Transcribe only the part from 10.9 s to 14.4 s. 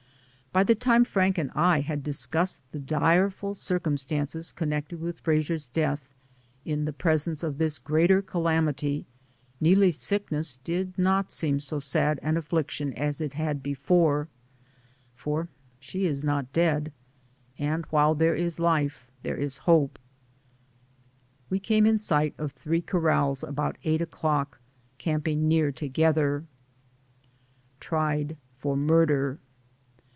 not seem so sad an affliction as it had before,